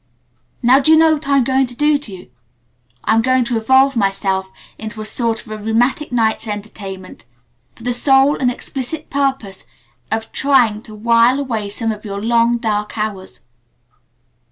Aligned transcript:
Now 0.63 0.79
do 0.79 0.89
you 0.89 0.97
know 0.97 1.13
what 1.13 1.27
I'm 1.27 1.43
going 1.43 1.67
to 1.67 1.75
do 1.75 1.99
to 1.99 2.11
you? 2.11 2.31
I'm 3.03 3.21
going 3.21 3.43
to 3.43 3.57
evolve 3.57 3.95
myself 3.95 4.51
into 4.79 4.99
a 4.99 5.05
sort 5.05 5.45
of 5.45 5.51
a 5.51 5.59
Rheumatic 5.59 6.11
Nights 6.11 6.47
Entertainment 6.47 7.25
for 7.75 7.83
the 7.83 7.93
sole 7.93 8.35
and 8.35 8.49
explicit 8.49 9.11
purpose 9.11 9.67
of 10.09 10.31
trying 10.31 10.81
to 10.89 10.95
while 10.95 11.39
away 11.39 11.69
some 11.69 11.91
of 11.91 12.03
your 12.03 12.19
long, 12.19 12.57
dark 12.57 12.97
hours. 12.97 13.43